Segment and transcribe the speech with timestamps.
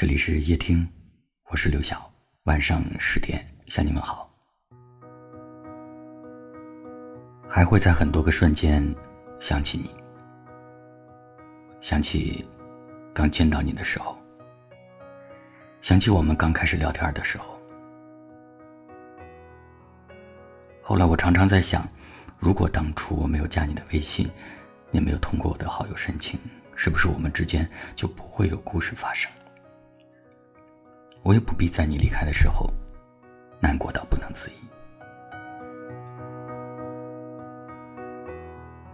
[0.00, 0.88] 这里是夜听，
[1.50, 2.10] 我是刘晓。
[2.44, 4.34] 晚上十点向你们好。
[7.46, 8.82] 还会在很多个瞬间
[9.38, 9.90] 想起你，
[11.82, 12.48] 想起
[13.12, 14.16] 刚见到你的时候，
[15.82, 17.60] 想起我们刚开始聊天的时候。
[20.80, 21.86] 后来我常常在想，
[22.38, 24.30] 如果当初我没有加你的微信，
[24.92, 26.40] 也没有通过我的好友申请，
[26.74, 29.30] 是不是我们之间就不会有故事发生？
[31.22, 32.70] 我也不必在你离开的时候
[33.60, 34.54] 难过到不能自已。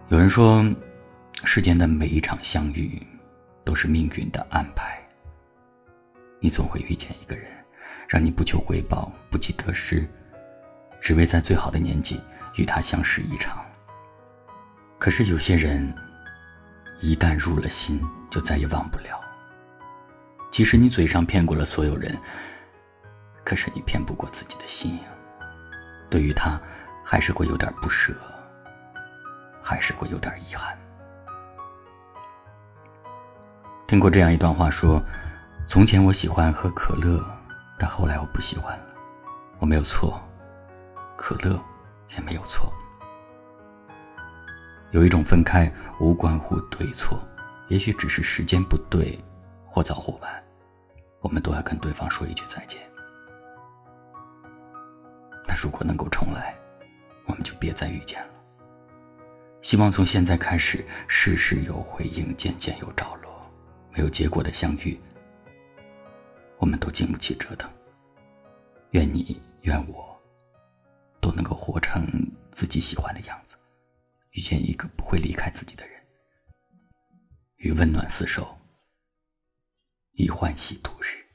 [0.09, 0.65] 有人说，
[1.45, 3.04] 世间的每一场相遇
[3.65, 5.01] 都是命运的安排。
[6.38, 7.46] 你总会遇见一个人，
[8.09, 10.06] 让你不求回报、不计得失，
[11.01, 12.20] 只为在最好的年纪
[12.56, 13.65] 与他相识一场。
[14.98, 15.93] 可是有些人，
[17.01, 19.20] 一旦入了心，就再也忘不了。
[20.56, 22.19] 即使你嘴上骗过了所有人，
[23.45, 24.98] 可是你骗不过自己的心。
[26.09, 26.59] 对于他，
[27.04, 28.15] 还是会有点不舍，
[29.62, 30.74] 还是会有点遗憾。
[33.87, 34.99] 听过这样一段话，说：
[35.68, 37.23] 从前我喜欢喝可乐，
[37.79, 38.84] 但后来我不喜欢了。
[39.59, 40.18] 我没有错，
[41.18, 41.62] 可乐
[42.16, 42.73] 也没有错。
[44.93, 47.21] 有一种分开无关乎对错，
[47.68, 49.23] 也许只是时间不对。
[49.68, 50.46] 或早或晚，
[51.20, 52.80] 我们都要跟对方说一句再见。
[55.46, 56.54] 那如果能够重来，
[57.26, 58.34] 我们就别再遇见了。
[59.60, 63.50] 希望从现在开始，事事有回应，件件有着落。
[63.92, 65.00] 没有结果的相遇，
[66.59, 67.70] 我们都经不起折腾。
[68.91, 70.16] 愿你，愿我，
[71.20, 72.06] 都能够活成
[72.53, 73.56] 自己喜欢的样子，
[74.32, 76.00] 遇见一个不会离开自己的人，
[77.56, 78.56] 与温暖厮守。
[80.16, 81.25] 以欢喜度日。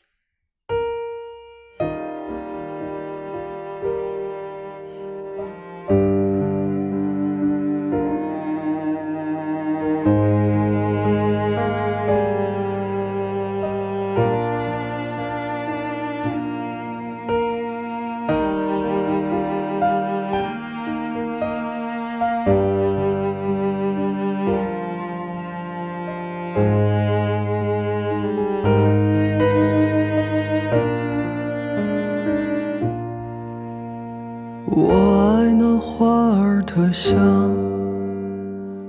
[34.83, 34.89] 我
[35.37, 36.08] 爱那花
[36.39, 37.15] 儿的香，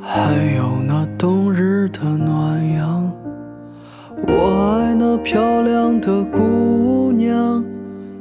[0.01, 3.13] 还有那冬日的暖阳。
[4.27, 7.63] 我爱那漂亮的姑娘，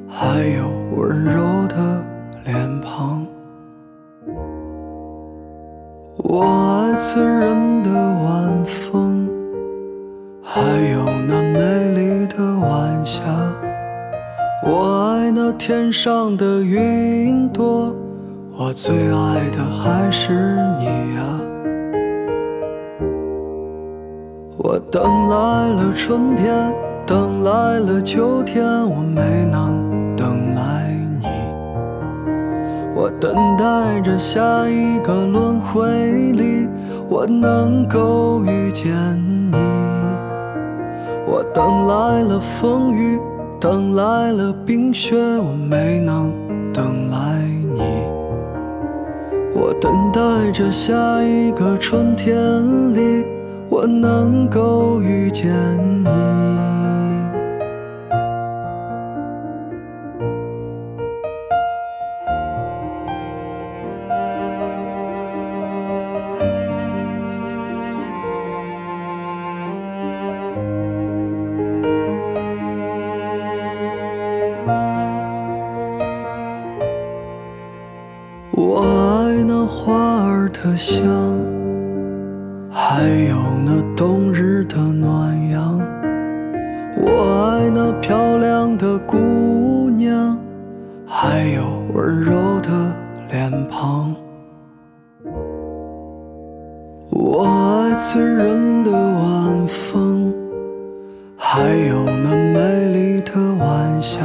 [0.10, 2.04] 还有温柔的
[2.44, 3.26] 脸庞。
[6.18, 9.30] 我爱醉人的晚风，
[10.44, 10.60] 还
[10.91, 10.91] 有
[14.64, 17.96] 我爱那天上的云朵，
[18.56, 20.34] 我最爱的还是
[20.78, 20.86] 你
[21.16, 21.40] 呀。
[24.58, 26.72] 我等来了春天，
[27.08, 31.26] 等来了秋天，我没能等来你。
[32.94, 35.90] 我等待着下一个轮回
[36.34, 36.68] 里，
[37.10, 38.94] 我能够遇见
[39.52, 39.58] 你。
[41.26, 43.20] 我等来了风雨。
[43.62, 46.34] 等来了冰雪，我没能
[46.74, 47.40] 等来
[47.76, 47.80] 你。
[49.54, 52.36] 我等待着下一个春天
[52.96, 53.24] 里，
[53.70, 55.54] 我能够遇见
[56.04, 56.10] 你。
[78.54, 81.02] 我爱那花儿的香，
[82.70, 83.36] 还有
[83.66, 85.80] 那冬日的暖阳。
[86.98, 90.38] 我爱那漂亮的姑娘，
[91.06, 92.70] 还有温柔的
[93.30, 94.14] 脸庞。
[97.10, 100.34] 我爱醉人的晚风，
[101.38, 104.20] 还有那美丽的晚霞。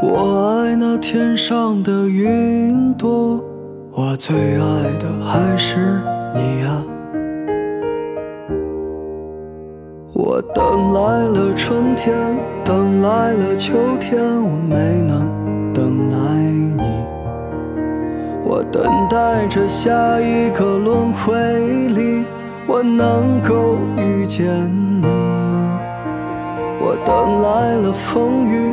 [0.00, 3.44] 我爱那天上的云朵，
[3.92, 6.00] 我最爱的还是
[6.34, 6.82] 你呀。
[10.14, 12.14] 我等来了春天，
[12.64, 15.30] 等来了秋天，我没能
[15.74, 16.42] 等来
[16.78, 16.82] 你。
[18.44, 21.34] 我等待着下一个轮回
[21.88, 22.24] 里，
[22.66, 24.46] 我能够遇见
[25.02, 25.06] 你。
[26.80, 28.72] 我等来了风雨，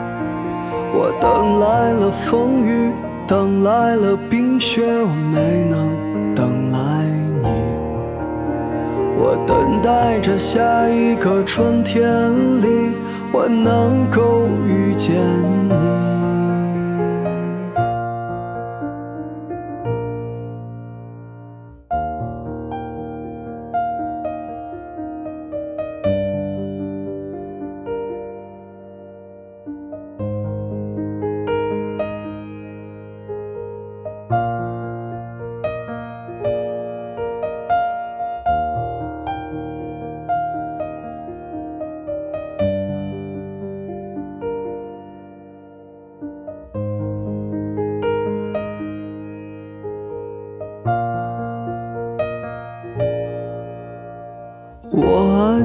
[0.93, 2.91] 我等来了风雨，
[3.25, 6.79] 等来了冰雪，我没能等来
[7.41, 7.47] 你。
[9.17, 12.03] 我等待着下一个春天
[12.61, 12.95] 里，
[13.31, 15.15] 我能够遇见
[15.69, 16.00] 你。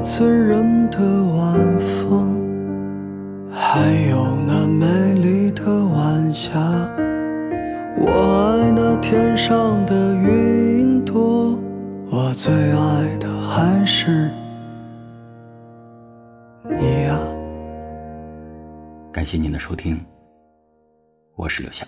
[0.09, 0.99] 醉人的
[1.35, 2.39] 晚风，
[3.51, 6.57] 还有那美丽的晚霞。
[7.97, 11.59] 我爱那天上的云朵，
[12.09, 14.31] 我最爱的还是
[16.63, 17.19] 你呀、
[19.11, 19.99] 感谢您的收听，
[21.35, 21.85] 我是刘晓。